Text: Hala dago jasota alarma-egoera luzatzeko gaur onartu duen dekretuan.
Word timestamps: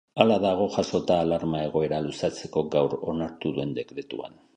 Hala 0.23 0.35
dago 0.43 0.63
jasota 0.75 1.17
alarma-egoera 1.25 1.99
luzatzeko 2.05 2.63
gaur 2.77 2.97
onartu 3.13 3.53
duen 3.59 3.77
dekretuan. 3.77 4.41